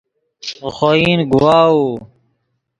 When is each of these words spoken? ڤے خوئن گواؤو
ڤے 0.59 0.69
خوئن 0.77 1.19
گواؤو 1.31 1.85